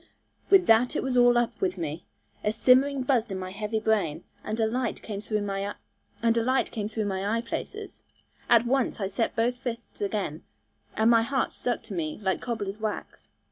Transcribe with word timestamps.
With 0.49 0.65
that 0.65 0.95
it 0.95 1.03
was 1.03 1.15
all 1.15 1.37
up 1.37 1.61
with 1.61 1.77
me. 1.77 2.05
A 2.43 2.51
simmering 2.51 3.03
buzzed 3.03 3.31
in 3.31 3.37
my 3.37 3.51
heavy 3.51 3.79
brain, 3.79 4.23
and 4.43 4.59
a 4.59 4.65
light 4.65 5.03
came 5.03 5.21
through 5.21 5.43
my 5.45 5.77
eyeplaces. 6.23 8.01
At 8.49 8.65
once 8.65 8.99
I 8.99 9.05
set 9.05 9.35
both 9.35 9.57
fists 9.57 10.01
again, 10.01 10.41
and 10.97 11.11
my 11.11 11.21
heart 11.21 11.53
stuck 11.53 11.83
to 11.83 11.93
me 11.93 12.19
like 12.23 12.41
cobbler's 12.41 12.79
wax. 12.79 13.29